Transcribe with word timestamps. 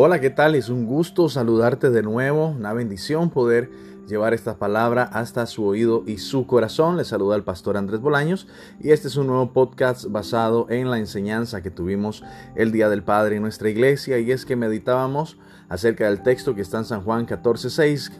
Hola, 0.00 0.20
¿qué 0.20 0.30
tal? 0.30 0.54
Es 0.54 0.68
un 0.68 0.86
gusto 0.86 1.28
saludarte 1.28 1.90
de 1.90 2.04
nuevo, 2.04 2.50
una 2.50 2.72
bendición 2.72 3.30
poder 3.30 3.68
llevar 4.06 4.32
esta 4.32 4.56
palabra 4.56 5.02
hasta 5.02 5.44
su 5.46 5.64
oído 5.64 6.04
y 6.06 6.18
su 6.18 6.46
corazón. 6.46 6.96
Le 6.96 7.04
saluda 7.04 7.34
el 7.34 7.42
pastor 7.42 7.76
Andrés 7.76 8.00
Bolaños 8.00 8.46
y 8.78 8.92
este 8.92 9.08
es 9.08 9.16
un 9.16 9.26
nuevo 9.26 9.52
podcast 9.52 10.04
basado 10.04 10.70
en 10.70 10.88
la 10.88 11.00
enseñanza 11.00 11.64
que 11.64 11.72
tuvimos 11.72 12.22
el 12.54 12.70
Día 12.70 12.88
del 12.88 13.02
Padre 13.02 13.34
en 13.34 13.42
nuestra 13.42 13.70
iglesia 13.70 14.20
y 14.20 14.30
es 14.30 14.44
que 14.44 14.54
meditábamos 14.54 15.36
acerca 15.68 16.04
del 16.04 16.22
texto 16.22 16.54
que 16.54 16.62
está 16.62 16.78
en 16.78 16.84
San 16.84 17.02
Juan 17.02 17.26
14:6. 17.26 18.12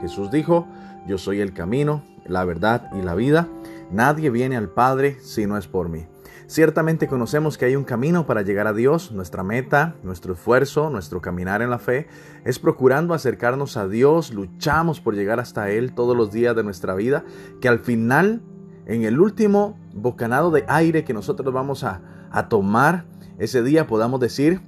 Jesús 0.00 0.32
dijo, 0.32 0.66
yo 1.06 1.16
soy 1.16 1.40
el 1.40 1.52
camino, 1.52 2.02
la 2.26 2.44
verdad 2.44 2.90
y 2.92 3.02
la 3.02 3.14
vida. 3.14 3.46
Nadie 3.92 4.30
viene 4.30 4.56
al 4.56 4.68
Padre 4.68 5.18
si 5.20 5.46
no 5.46 5.56
es 5.56 5.68
por 5.68 5.90
mí. 5.90 6.08
Ciertamente 6.46 7.06
conocemos 7.06 7.56
que 7.56 7.64
hay 7.64 7.76
un 7.76 7.84
camino 7.84 8.26
para 8.26 8.42
llegar 8.42 8.66
a 8.66 8.72
Dios. 8.72 9.12
Nuestra 9.12 9.42
meta, 9.42 9.94
nuestro 10.02 10.34
esfuerzo, 10.34 10.90
nuestro 10.90 11.20
caminar 11.20 11.62
en 11.62 11.70
la 11.70 11.78
fe 11.78 12.08
es 12.44 12.58
procurando 12.58 13.14
acercarnos 13.14 13.76
a 13.76 13.86
Dios, 13.86 14.32
luchamos 14.32 15.00
por 15.00 15.14
llegar 15.14 15.40
hasta 15.40 15.70
Él 15.70 15.94
todos 15.94 16.16
los 16.16 16.32
días 16.32 16.56
de 16.56 16.64
nuestra 16.64 16.94
vida, 16.94 17.24
que 17.60 17.68
al 17.68 17.78
final, 17.78 18.42
en 18.86 19.04
el 19.04 19.20
último 19.20 19.78
bocanado 19.94 20.50
de 20.50 20.64
aire 20.68 21.04
que 21.04 21.14
nosotros 21.14 21.52
vamos 21.52 21.84
a, 21.84 22.00
tomar, 22.48 23.06
ese 23.38 23.62
día 23.62 23.86
podamos 23.86 24.20
decir, 24.20 24.60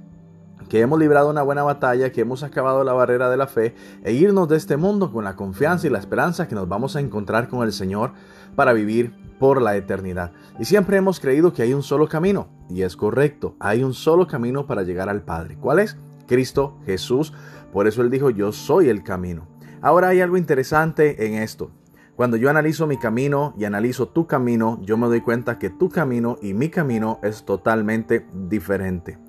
que 0.73 0.79
hemos 0.79 0.97
librado 0.97 1.29
una 1.29 1.43
buena 1.43 1.61
batalla, 1.61 2.11
que 2.11 2.21
hemos 2.21 2.41
acabado 2.41 2.83
la 2.83 2.93
barrera 2.93 3.29
de 3.29 3.37
la 3.37 3.45
fe 3.45 3.75
e 4.03 4.13
irnos 4.13 4.49
de 4.49 4.57
este 4.57 4.75
mundo 4.75 5.11
con 5.11 5.23
la 5.23 5.35
confianza 5.35 5.85
y 5.85 5.91
la 5.91 5.99
esperanza 5.99 6.47
que 6.47 6.55
nos 6.55 6.67
vamos 6.67 6.95
a 6.95 6.99
encontrar 6.99 7.47
con 7.47 7.61
el 7.61 7.71
Señor 7.71 8.13
para 8.55 8.73
vivir 8.73 9.13
por 9.37 9.61
la 9.61 9.75
eternidad. 9.75 10.31
Y 10.57 10.65
siempre 10.65 10.97
hemos 10.97 11.19
creído 11.19 11.53
que 11.53 11.61
hay 11.61 11.75
un 11.75 11.83
solo 11.83 12.07
camino, 12.07 12.47
y 12.71 12.81
es 12.81 12.97
correcto, 12.97 13.55
hay 13.59 13.83
un 13.83 13.93
solo 13.93 14.25
camino 14.25 14.65
para 14.65 14.81
llegar 14.81 15.09
al 15.09 15.21
Padre. 15.21 15.59
¿Cuál 15.61 15.77
es? 15.77 15.95
Cristo 16.25 16.79
Jesús. 16.87 17.33
Por 17.71 17.85
eso 17.85 18.01
Él 18.01 18.09
dijo, 18.09 18.31
yo 18.31 18.51
soy 18.51 18.89
el 18.89 19.03
camino. 19.03 19.45
Ahora 19.79 20.07
hay 20.07 20.21
algo 20.21 20.37
interesante 20.37 21.27
en 21.27 21.35
esto. 21.35 21.69
Cuando 22.15 22.35
yo 22.35 22.49
analizo 22.49 22.87
mi 22.87 22.97
camino 22.97 23.53
y 23.59 23.65
analizo 23.65 24.07
tu 24.07 24.25
camino, 24.25 24.79
yo 24.81 24.97
me 24.97 25.05
doy 25.05 25.21
cuenta 25.21 25.59
que 25.59 25.69
tu 25.69 25.89
camino 25.89 26.37
y 26.41 26.55
mi 26.55 26.69
camino 26.69 27.19
es 27.21 27.45
totalmente 27.45 28.25
diferente. 28.33 29.19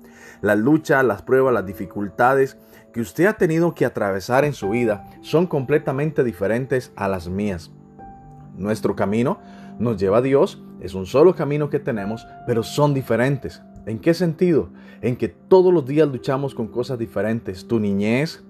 La 0.45 0.53
lucha, 0.53 1.01
las 1.01 1.23
pruebas, 1.23 1.55
las 1.55 1.65
dificultades 1.65 2.59
que 2.93 3.01
usted 3.01 3.25
ha 3.25 3.33
tenido 3.33 3.73
que 3.73 3.83
atravesar 3.83 4.45
en 4.45 4.53
su 4.53 4.69
vida 4.69 5.09
son 5.21 5.47
completamente 5.47 6.23
diferentes 6.23 6.93
a 6.95 7.07
las 7.07 7.27
mías. 7.27 7.71
Nuestro 8.55 8.95
camino 8.95 9.39
nos 9.79 9.97
lleva 9.97 10.19
a 10.19 10.21
Dios, 10.21 10.61
es 10.81 10.93
un 10.93 11.07
solo 11.07 11.33
camino 11.33 11.71
que 11.71 11.79
tenemos, 11.79 12.27
pero 12.45 12.61
son 12.61 12.93
diferentes. 12.93 13.63
¿En 13.87 13.97
qué 13.97 14.13
sentido? 14.13 14.69
En 15.01 15.15
que 15.15 15.29
todos 15.29 15.73
los 15.73 15.83
días 15.83 16.07
luchamos 16.07 16.53
con 16.53 16.67
cosas 16.67 16.99
diferentes. 16.99 17.67
Tu 17.67 17.79
niñez, 17.79 18.43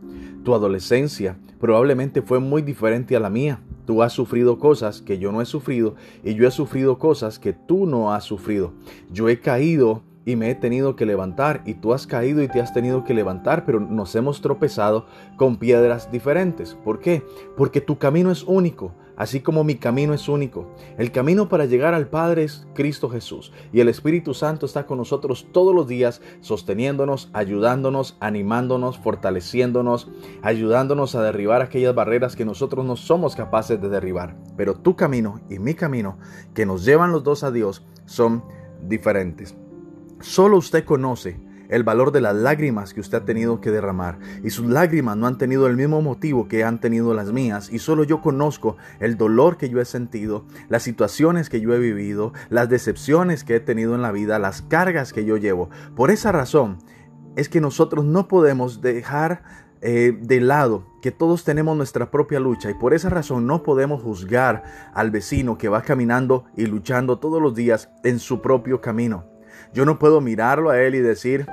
tu 0.43 0.53
adolescencia 0.53 1.37
probablemente 1.61 2.21
fue 2.21 2.41
muy 2.41 2.61
diferente 2.61 3.15
a 3.15 3.21
la 3.21 3.29
mía. 3.29 3.61
Tú 3.85 4.03
has 4.03 4.11
sufrido 4.11 4.59
cosas 4.59 5.01
que 5.01 5.17
yo 5.17 5.31
no 5.31 5.41
he 5.41 5.45
sufrido 5.45 5.95
y 6.25 6.33
yo 6.33 6.45
he 6.45 6.51
sufrido 6.51 6.99
cosas 6.99 7.39
que 7.39 7.53
tú 7.53 7.85
no 7.85 8.13
has 8.13 8.25
sufrido. 8.25 8.73
Yo 9.09 9.29
he 9.29 9.39
caído 9.39 10.03
y 10.25 10.35
me 10.35 10.49
he 10.49 10.55
tenido 10.55 10.95
que 10.95 11.05
levantar 11.05 11.61
y 11.65 11.75
tú 11.75 11.93
has 11.93 12.07
caído 12.07 12.41
y 12.41 12.47
te 12.47 12.59
has 12.59 12.73
tenido 12.73 13.03
que 13.03 13.13
levantar, 13.13 13.63
pero 13.65 13.79
nos 13.79 14.15
hemos 14.15 14.41
tropezado 14.41 15.05
con 15.37 15.57
piedras 15.57 16.11
diferentes. 16.11 16.73
¿Por 16.73 16.99
qué? 16.99 17.23
Porque 17.55 17.79
tu 17.79 17.99
camino 17.99 18.31
es 18.31 18.43
único, 18.43 18.91
así 19.15 19.41
como 19.41 19.63
mi 19.63 19.75
camino 19.75 20.15
es 20.15 20.27
único. 20.27 20.67
El 20.97 21.11
camino 21.11 21.47
para 21.47 21.65
llegar 21.65 21.93
al 21.93 22.07
Padre 22.07 22.43
es 22.43 22.65
Cristo 22.73 23.09
Jesús 23.09 23.53
y 23.71 23.81
el 23.81 23.87
Espíritu 23.87 24.33
Santo 24.33 24.65
está 24.65 24.87
con 24.87 24.97
nosotros 24.97 25.47
todos 25.51 25.75
los 25.75 25.87
días, 25.87 26.21
sosteniéndonos, 26.41 27.29
ayudándonos, 27.33 28.17
animándonos, 28.19 28.97
fortaleciéndonos, 28.97 30.09
ayudándonos 30.41 31.13
a 31.13 31.21
derribar 31.21 31.61
aquellas 31.61 31.93
barreras 31.93 32.35
que 32.35 32.45
nosotros 32.45 32.83
no 32.83 32.95
somos 32.95 33.35
capaces 33.35 33.79
de 33.79 33.89
derribar. 33.89 34.35
Pero 34.57 34.73
tu 34.73 34.95
camino 34.95 35.39
y 35.51 35.59
mi 35.59 35.75
camino, 35.75 36.17
que 36.55 36.65
nos 36.65 36.83
llevan 36.83 37.11
los 37.11 37.23
dos 37.23 37.43
a 37.43 37.51
Dios, 37.51 37.85
son 38.05 38.43
diferentes. 38.87 39.55
Solo 40.19 40.57
usted 40.57 40.85
conoce 40.85 41.39
el 41.69 41.83
valor 41.83 42.11
de 42.11 42.21
las 42.21 42.35
lágrimas 42.35 42.93
que 42.93 43.01
usted 43.01 43.19
ha 43.19 43.25
tenido 43.25 43.61
que 43.61 43.71
derramar. 43.71 44.19
Y 44.43 44.49
sus 44.49 44.67
lágrimas 44.67 45.17
no 45.17 45.27
han 45.27 45.37
tenido 45.37 45.67
el 45.67 45.75
mismo 45.75 46.01
motivo 46.01 46.47
que 46.47 46.63
han 46.63 46.79
tenido 46.79 47.13
las 47.13 47.31
mías. 47.31 47.69
Y 47.71 47.79
solo 47.79 48.03
yo 48.03 48.21
conozco 48.21 48.77
el 48.99 49.17
dolor 49.17 49.57
que 49.57 49.69
yo 49.69 49.81
he 49.81 49.85
sentido, 49.85 50.45
las 50.69 50.83
situaciones 50.83 51.49
que 51.49 51.61
yo 51.61 51.73
he 51.73 51.79
vivido, 51.79 52.33
las 52.49 52.69
decepciones 52.69 53.43
que 53.43 53.55
he 53.55 53.59
tenido 53.59 53.95
en 53.95 54.01
la 54.01 54.11
vida, 54.11 54.39
las 54.39 54.61
cargas 54.61 55.13
que 55.13 55.25
yo 55.25 55.37
llevo. 55.37 55.69
Por 55.95 56.11
esa 56.11 56.31
razón 56.31 56.77
es 57.35 57.49
que 57.49 57.61
nosotros 57.61 58.05
no 58.05 58.27
podemos 58.27 58.81
dejar 58.81 59.43
eh, 59.81 60.17
de 60.19 60.39
lado 60.39 60.87
que 61.01 61.11
todos 61.11 61.43
tenemos 61.43 61.75
nuestra 61.75 62.09
propia 62.09 62.39
lucha 62.39 62.71
y 62.71 62.73
por 62.73 62.93
esa 62.93 63.09
razón 63.09 63.45
no 63.45 63.61
podemos 63.61 64.01
juzgar 64.01 64.63
al 64.93 65.11
vecino 65.11 65.57
que 65.57 65.69
va 65.69 65.81
caminando 65.81 66.45
y 66.55 66.65
luchando 66.65 67.19
todos 67.19 67.41
los 67.41 67.53
días 67.53 67.89
en 68.03 68.19
su 68.19 68.41
propio 68.41 68.81
camino. 68.81 69.34
Yo 69.73 69.85
no 69.85 69.99
puedo 69.99 70.21
mirarlo 70.21 70.69
a 70.69 70.81
él 70.81 70.95
y 70.95 70.99
decir, 70.99 71.45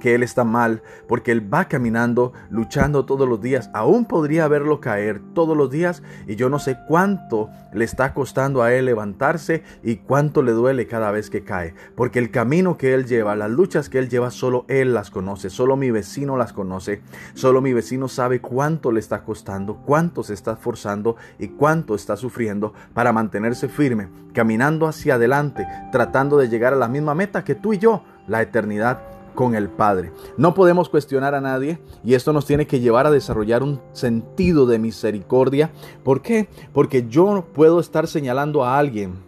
que 0.00 0.14
él 0.14 0.22
está 0.22 0.44
mal, 0.44 0.82
porque 1.08 1.32
él 1.32 1.52
va 1.52 1.66
caminando, 1.66 2.32
luchando 2.50 3.04
todos 3.04 3.28
los 3.28 3.40
días. 3.40 3.70
Aún 3.72 4.04
podría 4.04 4.48
verlo 4.48 4.80
caer 4.80 5.20
todos 5.34 5.56
los 5.56 5.70
días 5.70 6.02
y 6.26 6.36
yo 6.36 6.48
no 6.48 6.58
sé 6.58 6.78
cuánto 6.88 7.50
le 7.72 7.84
está 7.84 8.14
costando 8.14 8.62
a 8.62 8.72
él 8.72 8.86
levantarse 8.86 9.62
y 9.82 9.96
cuánto 9.96 10.42
le 10.42 10.52
duele 10.52 10.86
cada 10.86 11.10
vez 11.10 11.30
que 11.30 11.44
cae, 11.44 11.74
porque 11.94 12.18
el 12.18 12.30
camino 12.30 12.78
que 12.78 12.94
él 12.94 13.06
lleva, 13.06 13.36
las 13.36 13.50
luchas 13.50 13.88
que 13.88 13.98
él 13.98 14.08
lleva, 14.08 14.30
solo 14.30 14.64
él 14.68 14.94
las 14.94 15.10
conoce, 15.10 15.50
solo 15.50 15.76
mi 15.76 15.90
vecino 15.90 16.36
las 16.36 16.52
conoce, 16.52 17.02
solo 17.34 17.60
mi 17.60 17.72
vecino 17.72 18.08
sabe 18.08 18.40
cuánto 18.40 18.92
le 18.92 19.00
está 19.00 19.22
costando, 19.22 19.76
cuánto 19.84 20.22
se 20.22 20.34
está 20.34 20.52
esforzando 20.52 21.16
y 21.38 21.48
cuánto 21.48 21.94
está 21.94 22.16
sufriendo 22.16 22.72
para 22.94 23.12
mantenerse 23.12 23.68
firme, 23.68 24.08
caminando 24.32 24.86
hacia 24.86 25.16
adelante, 25.16 25.66
tratando 25.92 26.38
de 26.38 26.48
llegar 26.48 26.72
a 26.72 26.76
la 26.76 26.88
misma 26.88 27.14
meta 27.14 27.44
que 27.44 27.54
tú 27.54 27.74
y 27.74 27.78
yo, 27.78 28.02
la 28.26 28.42
eternidad 28.42 29.15
con 29.36 29.54
el 29.54 29.68
Padre. 29.68 30.10
No 30.36 30.54
podemos 30.54 30.88
cuestionar 30.88 31.36
a 31.36 31.40
nadie 31.40 31.78
y 32.02 32.14
esto 32.14 32.32
nos 32.32 32.46
tiene 32.46 32.66
que 32.66 32.80
llevar 32.80 33.06
a 33.06 33.12
desarrollar 33.12 33.62
un 33.62 33.80
sentido 33.92 34.66
de 34.66 34.80
misericordia. 34.80 35.70
¿Por 36.02 36.22
qué? 36.22 36.48
Porque 36.72 37.06
yo 37.08 37.46
puedo 37.52 37.78
estar 37.78 38.08
señalando 38.08 38.64
a 38.64 38.76
alguien 38.76 39.25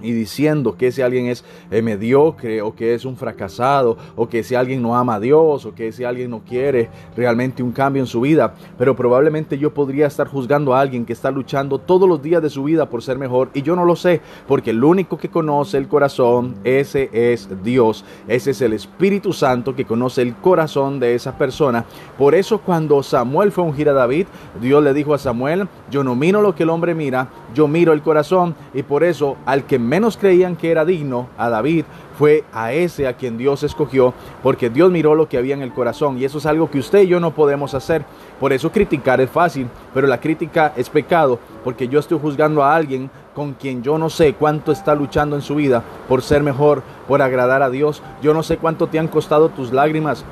y 0.00 0.12
diciendo 0.12 0.76
que 0.76 0.88
ese 0.88 1.02
alguien 1.02 1.26
es 1.26 1.44
eh, 1.70 1.82
mediocre 1.82 2.62
o 2.62 2.74
que 2.74 2.94
es 2.94 3.04
un 3.04 3.16
fracasado 3.16 3.96
o 4.16 4.28
que 4.28 4.40
ese 4.40 4.56
alguien 4.56 4.82
no 4.82 4.96
ama 4.96 5.16
a 5.16 5.20
Dios 5.20 5.66
o 5.66 5.74
que 5.74 5.88
ese 5.88 6.06
alguien 6.06 6.30
no 6.30 6.40
quiere 6.40 6.88
realmente 7.16 7.62
un 7.62 7.72
cambio 7.72 8.02
en 8.02 8.06
su 8.06 8.20
vida. 8.20 8.54
Pero 8.76 8.94
probablemente 8.96 9.58
yo 9.58 9.72
podría 9.72 10.06
estar 10.06 10.28
juzgando 10.28 10.74
a 10.74 10.80
alguien 10.80 11.04
que 11.04 11.12
está 11.12 11.30
luchando 11.30 11.78
todos 11.78 12.08
los 12.08 12.22
días 12.22 12.42
de 12.42 12.50
su 12.50 12.64
vida 12.64 12.88
por 12.88 13.02
ser 13.02 13.18
mejor 13.18 13.50
y 13.54 13.62
yo 13.62 13.76
no 13.76 13.84
lo 13.84 13.96
sé 13.96 14.20
porque 14.46 14.70
el 14.70 14.82
único 14.82 15.18
que 15.18 15.28
conoce 15.28 15.78
el 15.78 15.88
corazón, 15.88 16.56
ese 16.64 17.10
es 17.12 17.48
Dios. 17.62 18.04
Ese 18.26 18.50
es 18.52 18.60
el 18.62 18.72
Espíritu 18.72 19.32
Santo 19.32 19.74
que 19.74 19.84
conoce 19.84 20.22
el 20.22 20.34
corazón 20.36 21.00
de 21.00 21.14
esa 21.14 21.36
persona. 21.36 21.84
Por 22.16 22.34
eso 22.34 22.58
cuando 22.58 23.02
Samuel 23.02 23.52
fue 23.52 23.64
a 23.64 23.66
ungir 23.66 23.88
a 23.88 23.92
David, 23.92 24.26
Dios 24.60 24.82
le 24.82 24.94
dijo 24.94 25.14
a 25.14 25.18
Samuel, 25.18 25.68
yo 25.90 26.04
no 26.04 26.14
miro 26.14 26.42
lo 26.42 26.54
que 26.54 26.62
el 26.62 26.70
hombre 26.70 26.94
mira, 26.94 27.28
yo 27.54 27.68
miro 27.68 27.92
el 27.92 28.02
corazón 28.02 28.54
y 28.74 28.82
por 28.82 29.04
eso 29.04 29.36
al 29.46 29.64
que 29.64 29.78
menos 29.88 30.16
creían 30.16 30.56
que 30.56 30.70
era 30.70 30.84
digno, 30.84 31.28
a 31.36 31.48
David, 31.48 31.84
fue 32.18 32.44
a 32.52 32.72
ese 32.72 33.06
a 33.06 33.14
quien 33.14 33.38
Dios 33.38 33.62
escogió, 33.62 34.14
porque 34.42 34.70
Dios 34.70 34.90
miró 34.90 35.14
lo 35.14 35.28
que 35.28 35.38
había 35.38 35.54
en 35.54 35.62
el 35.62 35.72
corazón 35.72 36.18
y 36.18 36.24
eso 36.24 36.38
es 36.38 36.46
algo 36.46 36.70
que 36.70 36.78
usted 36.78 37.02
y 37.02 37.08
yo 37.08 37.20
no 37.20 37.34
podemos 37.34 37.74
hacer. 37.74 38.04
Por 38.38 38.52
eso 38.52 38.70
criticar 38.70 39.20
es 39.20 39.30
fácil, 39.30 39.68
pero 39.94 40.06
la 40.06 40.20
crítica 40.20 40.72
es 40.76 40.90
pecado, 40.90 41.38
porque 41.64 41.88
yo 41.88 41.98
estoy 41.98 42.18
juzgando 42.20 42.62
a 42.62 42.74
alguien 42.74 43.10
con 43.34 43.54
quien 43.54 43.82
yo 43.82 43.98
no 43.98 44.10
sé 44.10 44.34
cuánto 44.34 44.72
está 44.72 44.94
luchando 44.94 45.36
en 45.36 45.42
su 45.42 45.54
vida 45.54 45.82
por 46.08 46.22
ser 46.22 46.42
mejor, 46.42 46.82
por 47.06 47.22
agradar 47.22 47.62
a 47.62 47.70
Dios. 47.70 48.02
Yo 48.20 48.34
no 48.34 48.42
sé 48.42 48.58
cuánto 48.58 48.88
te 48.88 48.98
han 48.98 49.08
costado 49.08 49.48
tus 49.48 49.72
lágrimas, 49.72 50.24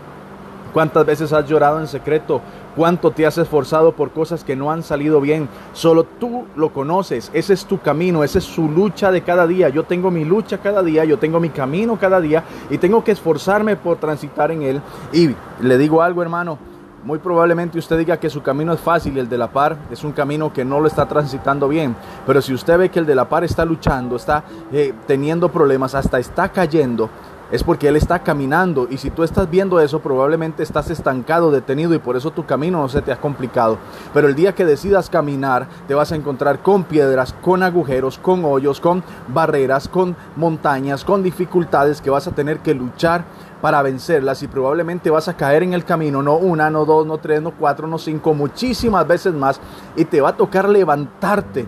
cuántas 0.73 1.06
veces 1.06 1.32
has 1.32 1.49
llorado 1.49 1.81
en 1.81 1.87
secreto, 1.87 2.41
cuánto 2.76 3.11
te 3.11 3.26
has 3.26 3.38
esforzado 3.38 3.93
por 3.93 4.11
cosas 4.11 4.44
que 4.44 4.55
no 4.55 4.70
han 4.70 4.82
salido 4.82 5.20
bien. 5.20 5.49
Solo 5.73 6.05
tú 6.05 6.44
lo 6.55 6.73
conoces, 6.73 7.31
ese 7.32 7.55
es 7.55 7.64
tu 7.64 7.81
camino, 7.81 8.23
esa 8.23 8.38
es 8.38 8.44
su 8.44 8.69
lucha 8.69 9.11
de 9.11 9.23
cada 9.23 9.46
día. 9.46 9.69
Yo 9.70 9.84
tengo 9.84 10.11
mi 10.11 10.25
lucha 10.25 10.58
cada 10.58 10.82
día, 10.82 11.05
yo 11.05 11.19
tengo 11.19 11.40
mi 11.40 11.49
camino 11.49 11.99
cada 11.99 12.20
día 12.20 12.44
y 12.70 12.78
tengo 12.78 13.02
que 13.02 13.12
esforzarme 13.12 13.76
por 13.76 13.96
transitar 13.96 14.50
en 14.52 14.62
él. 14.62 14.81
Y 15.12 15.34
le 15.61 15.78
digo 15.78 16.02
algo, 16.02 16.23
hermano. 16.23 16.58
Muy 17.06 17.20
probablemente 17.20 17.78
usted 17.78 17.99
diga 17.99 18.17
que 18.17 18.28
su 18.28 18.43
camino 18.43 18.73
es 18.73 18.81
fácil 18.81 19.17
y 19.17 19.20
el 19.20 19.28
de 19.28 19.38
la 19.38 19.46
par 19.46 19.76
es 19.93 20.02
un 20.02 20.11
camino 20.11 20.52
que 20.52 20.64
no 20.64 20.81
lo 20.81 20.88
está 20.88 21.06
transitando 21.06 21.69
bien. 21.69 21.94
Pero 22.26 22.43
si 22.43 22.52
usted 22.52 22.76
ve 22.76 22.88
que 22.88 22.99
el 22.99 23.06
de 23.06 23.14
la 23.14 23.28
par 23.28 23.44
está 23.44 23.64
luchando, 23.64 24.17
está 24.17 24.43
eh, 24.73 24.93
teniendo 25.06 25.49
problemas, 25.49 25.94
hasta 25.94 26.19
está 26.19 26.49
cayendo, 26.49 27.08
es 27.50 27.62
porque 27.62 27.88
Él 27.88 27.96
está 27.96 28.20
caminando 28.20 28.87
y 28.90 28.98
si 28.98 29.10
tú 29.10 29.22
estás 29.22 29.48
viendo 29.48 29.81
eso 29.81 30.00
probablemente 30.00 30.62
estás 30.62 30.90
estancado, 30.90 31.50
detenido 31.50 31.94
y 31.94 31.98
por 31.98 32.16
eso 32.16 32.31
tu 32.31 32.44
camino 32.44 32.81
no 32.81 32.88
se 32.88 33.02
te 33.02 33.12
ha 33.12 33.20
complicado. 33.20 33.78
Pero 34.12 34.28
el 34.28 34.34
día 34.34 34.54
que 34.54 34.64
decidas 34.64 35.10
caminar 35.10 35.69
te 35.87 35.94
vas 35.94 36.12
a 36.12 36.16
encontrar 36.16 36.60
con 36.60 36.84
piedras, 36.84 37.34
con 37.43 37.62
agujeros, 37.62 38.19
con 38.19 38.44
hoyos, 38.44 38.81
con 38.81 39.02
barreras, 39.28 39.88
con 39.88 40.16
montañas, 40.37 41.04
con 41.04 41.22
dificultades 41.22 42.00
que 42.00 42.10
vas 42.10 42.26
a 42.26 42.32
tener 42.32 42.58
que 42.60 42.75
luchar 42.75 43.25
para 43.60 43.82
vencerlas 43.82 44.42
y 44.42 44.49
probablemente 44.49 45.10
vas 45.10 45.28
a 45.28 45.37
caer 45.37 45.62
en 45.62 45.72
el 45.72 45.84
camino, 45.84 46.22
no 46.22 46.37
una, 46.37 46.70
no 46.70 46.84
dos, 46.84 47.06
no 47.06 47.19
tres, 47.19 47.40
no 47.40 47.52
cuatro, 47.52 47.87
no 47.87 47.99
cinco, 47.99 48.34
muchísimas 48.34 49.06
veces 49.06 49.32
más 49.32 49.60
y 49.96 50.04
te 50.04 50.20
va 50.20 50.31
a 50.31 50.37
tocar 50.37 50.69
levantarte 50.69 51.66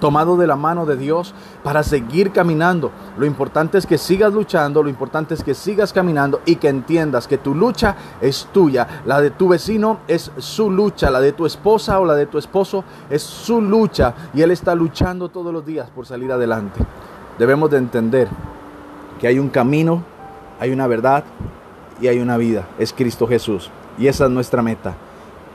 tomado 0.00 0.36
de 0.36 0.46
la 0.46 0.56
mano 0.56 0.86
de 0.86 0.96
Dios 0.96 1.34
para 1.62 1.82
seguir 1.82 2.32
caminando. 2.32 2.90
Lo 3.16 3.26
importante 3.26 3.78
es 3.78 3.86
que 3.86 3.98
sigas 3.98 4.32
luchando, 4.32 4.82
lo 4.82 4.88
importante 4.88 5.34
es 5.34 5.42
que 5.42 5.54
sigas 5.54 5.92
caminando 5.92 6.40
y 6.44 6.56
que 6.56 6.68
entiendas 6.68 7.26
que 7.26 7.38
tu 7.38 7.54
lucha 7.54 7.96
es 8.20 8.48
tuya, 8.52 9.02
la 9.04 9.20
de 9.20 9.30
tu 9.30 9.48
vecino 9.48 10.00
es 10.08 10.30
su 10.38 10.70
lucha, 10.70 11.10
la 11.10 11.20
de 11.20 11.32
tu 11.32 11.46
esposa 11.46 12.00
o 12.00 12.04
la 12.04 12.14
de 12.14 12.26
tu 12.26 12.38
esposo 12.38 12.84
es 13.10 13.22
su 13.22 13.60
lucha 13.60 14.14
y 14.34 14.42
él 14.42 14.50
está 14.50 14.74
luchando 14.74 15.28
todos 15.28 15.52
los 15.52 15.64
días 15.64 15.88
por 15.90 16.06
salir 16.06 16.32
adelante. 16.32 16.80
Debemos 17.38 17.70
de 17.70 17.78
entender 17.78 18.28
que 19.20 19.28
hay 19.28 19.38
un 19.38 19.48
camino 19.48 20.16
hay 20.58 20.70
una 20.70 20.86
verdad 20.86 21.24
y 22.00 22.08
hay 22.08 22.18
una 22.18 22.36
vida. 22.36 22.66
Es 22.78 22.92
Cristo 22.92 23.26
Jesús. 23.26 23.70
Y 23.98 24.08
esa 24.08 24.24
es 24.24 24.30
nuestra 24.30 24.62
meta. 24.62 24.94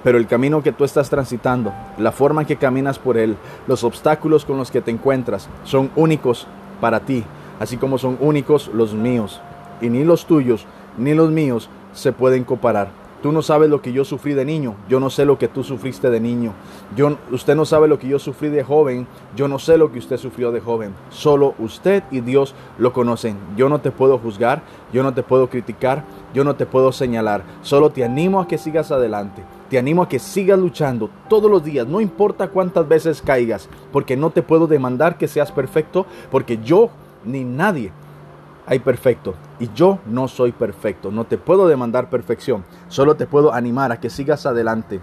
Pero 0.04 0.18
el 0.18 0.28
camino 0.28 0.64
que 0.64 0.72
tú 0.72 0.84
estás 0.84 1.10
transitando, 1.10 1.74
la 1.98 2.12
forma 2.12 2.42
en 2.42 2.48
que 2.48 2.56
caminas 2.56 2.98
por 3.00 3.18
él, 3.18 3.38
los 3.68 3.84
obstáculos 3.84 4.46
con 4.46 4.58
los 4.58 4.72
que 4.72 4.82
te 4.82 4.92
encuentras, 4.92 5.48
son 5.64 5.92
únicos 5.96 6.48
para 6.80 7.02
ti, 7.02 7.24
así 7.60 7.78
como 7.78 7.98
son 7.98 8.18
únicos 8.20 8.70
los 8.74 8.94
míos. 8.94 9.42
Y 9.82 9.90
ni 9.90 10.04
los 10.04 10.26
tuyos 10.26 10.66
ni 10.98 11.14
los 11.14 11.32
míos 11.32 11.70
se 11.94 12.12
pueden 12.12 12.44
comparar. 12.44 13.01
Tú 13.22 13.32
no 13.32 13.44
sabes 13.44 13.70
lo 13.70 13.84
que 13.84 13.94
yo 13.94 14.04
sufrí 14.04 14.34
de 14.34 14.46
niño, 14.46 14.76
yo 14.90 15.00
no 15.00 15.12
sé 15.12 15.26
lo 15.26 15.38
que 15.38 15.48
tú 15.48 15.64
sufriste 15.64 16.10
de 16.10 16.20
niño. 16.20 16.54
Yo, 16.96 17.18
usted 17.32 17.56
no 17.56 17.66
sabe 17.66 17.88
lo 17.88 18.00
que 18.00 18.08
yo 18.08 18.18
sufrí 18.18 18.50
de 18.50 18.64
joven, 18.64 19.06
yo 19.36 19.48
no 19.48 19.60
sé 19.60 19.78
lo 19.78 19.92
que 19.92 20.00
usted 20.00 20.18
sufrió 20.18 20.52
de 20.52 20.60
joven. 20.60 20.96
Solo 21.12 21.54
usted 21.60 22.04
y 22.10 22.22
Dios 22.22 22.56
lo 22.80 22.94
conocen. 22.94 23.38
Yo 23.56 23.70
no 23.70 23.80
te 23.80 23.92
puedo 23.92 24.18
juzgar, 24.18 24.64
yo 24.92 25.04
no 25.04 25.14
te 25.14 25.22
puedo 25.22 25.52
criticar, 25.52 26.04
yo 26.34 26.44
no 26.44 26.56
te 26.56 26.66
puedo 26.66 26.92
señalar. 26.92 27.44
Solo 27.62 27.92
te 27.92 28.04
animo 28.04 28.40
a 28.40 28.48
que 28.48 28.58
sigas 28.58 28.92
adelante. 28.92 29.44
Te 29.70 29.78
animo 29.78 30.02
a 30.02 30.10
que 30.10 30.18
sigas 30.18 30.58
luchando 30.58 31.12
todos 31.30 31.50
los 31.50 31.64
días, 31.64 31.86
no 31.86 32.02
importa 32.02 32.50
cuántas 32.50 32.88
veces 32.88 33.22
caigas, 33.22 33.70
porque 33.92 34.18
no 34.18 34.32
te 34.32 34.42
puedo 34.42 34.66
demandar 34.66 35.18
que 35.18 35.28
seas 35.28 35.52
perfecto, 35.52 36.08
porque 36.32 36.58
yo 36.64 36.90
ni 37.24 37.44
nadie 37.44 37.94
hay 38.66 38.80
perfecto. 38.80 39.36
Y 39.60 39.70
yo 39.74 40.00
no 40.06 40.28
soy 40.28 40.52
perfecto. 40.52 41.12
No 41.12 41.26
te 41.26 41.38
puedo 41.38 41.68
demandar 41.68 42.10
perfección, 42.10 42.64
solo 42.88 43.16
te 43.16 43.28
puedo 43.28 43.54
animar 43.54 43.92
a 43.92 44.00
que 44.00 44.10
sigas 44.10 44.46
adelante. 44.46 45.02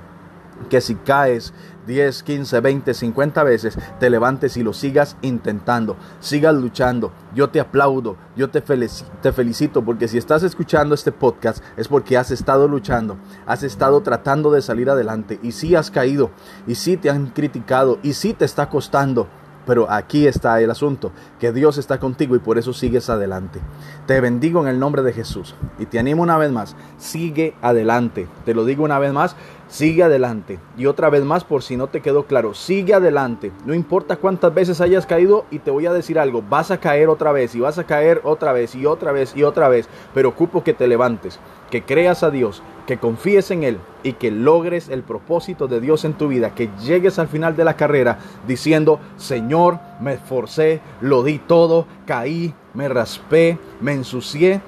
Que 0.68 0.80
si 0.80 0.96
caes 0.96 1.54
10, 1.86 2.24
15, 2.24 2.60
20, 2.60 2.92
50 2.92 3.44
veces, 3.44 3.78
te 4.00 4.10
levantes 4.10 4.56
y 4.56 4.64
lo 4.64 4.72
sigas 4.72 5.16
intentando, 5.22 5.96
sigas 6.18 6.52
luchando. 6.54 7.12
Yo 7.32 7.48
te 7.50 7.60
aplaudo, 7.60 8.16
yo 8.36 8.50
te 8.50 8.60
te 8.60 9.32
felicito 9.32 9.84
porque 9.84 10.08
si 10.08 10.18
estás 10.18 10.42
escuchando 10.42 10.96
este 10.96 11.12
podcast 11.12 11.62
es 11.76 11.86
porque 11.86 12.16
has 12.16 12.32
estado 12.32 12.66
luchando, 12.66 13.16
has 13.46 13.62
estado 13.62 14.00
tratando 14.00 14.50
de 14.50 14.60
salir 14.60 14.90
adelante. 14.90 15.38
Y 15.42 15.52
si 15.52 15.76
has 15.76 15.92
caído. 15.92 16.30
Y 16.66 16.74
si 16.74 16.96
te 16.96 17.08
han 17.08 17.28
criticado. 17.28 18.00
Y 18.02 18.14
si 18.14 18.34
te 18.34 18.44
está 18.44 18.68
costando 18.68 19.28
pero 19.68 19.90
aquí 19.90 20.26
está 20.26 20.58
el 20.62 20.70
asunto, 20.70 21.12
que 21.38 21.52
Dios 21.52 21.76
está 21.76 22.00
contigo 22.00 22.34
y 22.34 22.38
por 22.38 22.56
eso 22.56 22.72
sigues 22.72 23.10
adelante. 23.10 23.60
Te 24.06 24.18
bendigo 24.18 24.62
en 24.62 24.68
el 24.68 24.80
nombre 24.80 25.02
de 25.02 25.12
Jesús 25.12 25.54
y 25.78 25.84
te 25.84 25.98
animo 25.98 26.22
una 26.22 26.38
vez 26.38 26.50
más, 26.50 26.74
sigue 26.96 27.54
adelante. 27.60 28.28
Te 28.46 28.54
lo 28.54 28.64
digo 28.64 28.82
una 28.82 28.98
vez 28.98 29.12
más, 29.12 29.36
sigue 29.68 30.02
adelante. 30.02 30.58
Y 30.78 30.86
otra 30.86 31.10
vez 31.10 31.22
más, 31.22 31.44
por 31.44 31.62
si 31.62 31.76
no 31.76 31.88
te 31.88 32.00
quedó 32.00 32.24
claro, 32.24 32.54
sigue 32.54 32.94
adelante. 32.94 33.52
No 33.66 33.74
importa 33.74 34.16
cuántas 34.16 34.54
veces 34.54 34.80
hayas 34.80 35.04
caído 35.04 35.44
y 35.50 35.58
te 35.58 35.70
voy 35.70 35.84
a 35.84 35.92
decir 35.92 36.18
algo, 36.18 36.42
vas 36.48 36.70
a 36.70 36.80
caer 36.80 37.10
otra 37.10 37.32
vez 37.32 37.54
y 37.54 37.60
vas 37.60 37.76
a 37.76 37.84
caer 37.84 38.22
otra 38.24 38.54
vez 38.54 38.74
y 38.74 38.86
otra 38.86 39.12
vez 39.12 39.36
y 39.36 39.42
otra 39.42 39.68
vez, 39.68 39.86
pero 40.14 40.30
ocupo 40.30 40.64
que 40.64 40.72
te 40.72 40.86
levantes, 40.86 41.38
que 41.70 41.84
creas 41.84 42.22
a 42.22 42.30
Dios, 42.30 42.62
que 42.88 42.96
confíes 42.96 43.50
en 43.50 43.64
Él 43.64 43.78
y 44.02 44.14
que 44.14 44.30
logres 44.30 44.88
el 44.88 45.02
propósito 45.02 45.68
de 45.68 45.78
Dios 45.78 46.06
en 46.06 46.14
tu 46.14 46.28
vida, 46.28 46.54
que 46.54 46.70
llegues 46.82 47.18
al 47.18 47.28
final 47.28 47.54
de 47.54 47.64
la 47.64 47.76
carrera 47.76 48.18
diciendo, 48.46 48.98
Señor, 49.18 49.78
me 50.00 50.14
esforcé, 50.14 50.80
lo 51.02 51.22
di 51.22 51.38
todo, 51.38 51.86
caí, 52.06 52.54
me 52.72 52.88
raspé, 52.88 53.58
me 53.82 53.92
ensucié, 53.92 54.62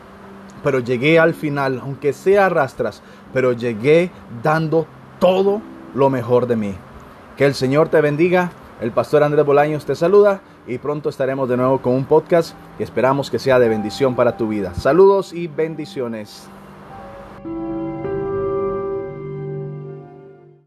pero 0.63 0.81
llegué 0.81 1.19
al 1.19 1.33
final, 1.33 1.81
aunque 1.83 2.13
sea 2.13 2.45
arrastras, 2.45 3.03
pero 3.33 3.53
llegué 3.53 4.11
dando 4.43 4.87
todo 5.19 5.63
lo 5.95 6.11
mejor 6.11 6.47
de 6.47 6.57
mí. 6.57 6.75
Que 7.39 7.47
el 7.47 7.55
Señor 7.55 7.89
te 7.89 8.03
bendiga. 8.03 8.53
El 8.83 8.93
pastor 8.93 9.23
Andrés 9.23 9.47
Bolaños 9.47 9.87
te 9.87 9.95
saluda 9.95 10.43
y 10.67 10.77
pronto 10.77 11.09
estaremos 11.09 11.49
de 11.49 11.57
nuevo 11.57 11.81
con 11.81 11.95
un 11.95 12.05
podcast 12.05 12.55
que 12.77 12.85
esperamos 12.85 13.31
que 13.31 13.39
sea 13.39 13.59
de 13.59 13.69
bendición 13.71 14.15
para 14.15 14.37
tu 14.37 14.49
vida. 14.49 14.75
Saludos 14.75 15.33
y 15.33 15.47
bendiciones. 15.47 16.51